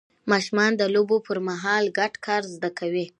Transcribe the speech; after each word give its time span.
ماشومان 0.31 0.71
د 0.77 0.83
لوبو 0.93 1.17
پر 1.27 1.37
مهال 1.47 1.83
ګډ 1.97 2.13
کار 2.25 2.41
زده 2.53 2.69
کوي 2.79 3.05